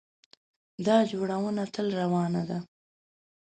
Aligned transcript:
دا 0.85 0.97
جوړونه 1.11 1.63
تل 1.73 1.87
روانه 2.01 2.41
ده. 2.49 2.57